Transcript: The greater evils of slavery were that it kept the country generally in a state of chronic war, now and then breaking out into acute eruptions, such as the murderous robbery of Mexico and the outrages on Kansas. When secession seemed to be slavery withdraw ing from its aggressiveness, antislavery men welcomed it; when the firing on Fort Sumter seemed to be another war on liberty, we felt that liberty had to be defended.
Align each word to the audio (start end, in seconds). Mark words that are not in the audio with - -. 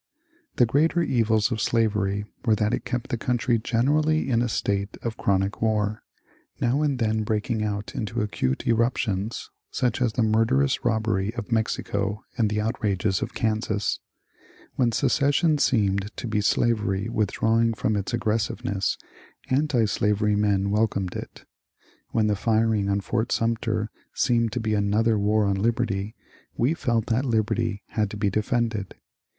The 0.55 0.65
greater 0.65 1.03
evils 1.03 1.51
of 1.51 1.61
slavery 1.61 2.25
were 2.43 2.55
that 2.55 2.73
it 2.73 2.85
kept 2.85 3.09
the 3.09 3.17
country 3.19 3.59
generally 3.59 4.31
in 4.31 4.41
a 4.41 4.49
state 4.49 4.97
of 5.03 5.15
chronic 5.15 5.61
war, 5.61 6.01
now 6.59 6.81
and 6.81 6.97
then 6.97 7.21
breaking 7.21 7.63
out 7.63 7.93
into 7.93 8.21
acute 8.21 8.65
eruptions, 8.65 9.51
such 9.69 10.01
as 10.01 10.13
the 10.13 10.23
murderous 10.23 10.83
robbery 10.83 11.35
of 11.35 11.51
Mexico 11.51 12.23
and 12.35 12.49
the 12.49 12.59
outrages 12.59 13.21
on 13.21 13.27
Kansas. 13.35 13.99
When 14.75 14.91
secession 14.91 15.59
seemed 15.59 16.09
to 16.17 16.25
be 16.27 16.41
slavery 16.41 17.07
withdraw 17.07 17.59
ing 17.61 17.75
from 17.75 17.95
its 17.95 18.11
aggressiveness, 18.11 18.97
antislavery 19.51 20.35
men 20.35 20.71
welcomed 20.71 21.15
it; 21.15 21.45
when 22.09 22.25
the 22.25 22.35
firing 22.35 22.89
on 22.89 23.01
Fort 23.01 23.31
Sumter 23.31 23.91
seemed 24.15 24.51
to 24.53 24.59
be 24.59 24.73
another 24.73 25.19
war 25.19 25.45
on 25.45 25.57
liberty, 25.57 26.15
we 26.57 26.73
felt 26.73 27.05
that 27.05 27.23
liberty 27.23 27.83
had 27.89 28.09
to 28.09 28.17
be 28.17 28.31
defended. 28.31 28.95